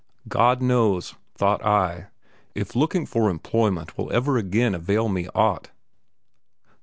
God 0.27 0.63
knows, 0.63 1.13
thought 1.35 1.63
I, 1.63 2.07
if 2.55 2.75
looking 2.75 3.05
for 3.05 3.29
employment 3.29 3.99
will 3.99 4.11
ever 4.11 4.35
again 4.35 4.73
avail 4.73 5.07
me 5.09 5.27
aught. 5.35 5.69